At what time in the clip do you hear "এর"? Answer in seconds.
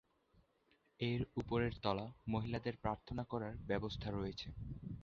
0.99-1.21